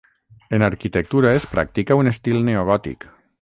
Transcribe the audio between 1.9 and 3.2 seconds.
un estil neogòtic.